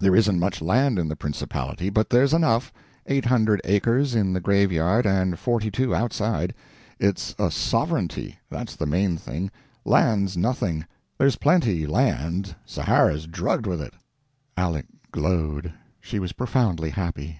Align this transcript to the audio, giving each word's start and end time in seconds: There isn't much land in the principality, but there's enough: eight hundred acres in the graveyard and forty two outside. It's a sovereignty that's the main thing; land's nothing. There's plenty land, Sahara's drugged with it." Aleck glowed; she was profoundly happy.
There 0.00 0.16
isn't 0.16 0.40
much 0.40 0.60
land 0.60 0.98
in 0.98 1.06
the 1.06 1.14
principality, 1.14 1.88
but 1.88 2.10
there's 2.10 2.34
enough: 2.34 2.72
eight 3.06 3.26
hundred 3.26 3.60
acres 3.62 4.12
in 4.12 4.32
the 4.32 4.40
graveyard 4.40 5.06
and 5.06 5.38
forty 5.38 5.70
two 5.70 5.94
outside. 5.94 6.52
It's 6.98 7.32
a 7.38 7.48
sovereignty 7.48 8.40
that's 8.50 8.74
the 8.74 8.86
main 8.86 9.16
thing; 9.16 9.52
land's 9.84 10.36
nothing. 10.36 10.84
There's 11.16 11.36
plenty 11.36 11.86
land, 11.86 12.56
Sahara's 12.66 13.28
drugged 13.28 13.68
with 13.68 13.80
it." 13.80 13.94
Aleck 14.56 14.86
glowed; 15.12 15.72
she 16.00 16.18
was 16.18 16.32
profoundly 16.32 16.90
happy. 16.90 17.38